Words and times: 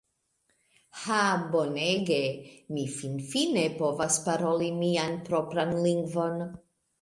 "Ha 1.01 1.17
bonege! 1.55 2.17
Mi 2.77 2.85
finfine 2.95 3.67
povas 3.83 4.19
paroli 4.29 4.71
mian 4.79 5.21
propran 5.29 5.77
lingvon!" 5.87 6.43